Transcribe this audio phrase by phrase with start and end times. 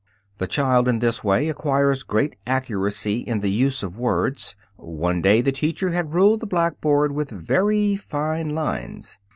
[0.39, 4.55] The child in this way acquires great accuracy in the use of words.
[4.75, 9.19] One day the teacher had ruled the blackboard with very fine lines.